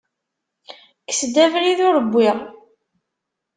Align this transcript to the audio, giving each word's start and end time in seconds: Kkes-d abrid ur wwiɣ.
Kkes-d 1.01 1.35
abrid 1.45 1.79
ur 1.87 1.95
wwiɣ. 2.05 2.37